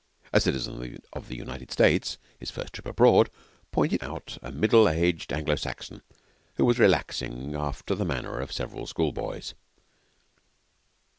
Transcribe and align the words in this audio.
A 0.33 0.41
citizen 0.41 0.97
of 1.13 1.27
the 1.27 1.35
United 1.35 1.71
States 1.71 2.17
his 2.39 2.49
first 2.49 2.73
trip 2.73 2.87
abroad 2.87 3.29
pointed 3.71 4.01
out 4.03 4.39
a 4.41 4.51
middle 4.51 4.89
aged 4.89 5.31
Anglo 5.31 5.55
Saxon 5.55 6.01
who 6.55 6.65
was 6.65 6.79
relaxing 6.79 7.53
after 7.55 7.93
the 7.93 8.03
manner 8.03 8.39
of 8.39 8.51
several 8.51 8.87
school 8.87 9.11
boys. 9.11 9.53